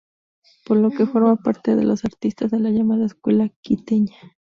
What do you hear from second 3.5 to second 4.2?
Quiteña.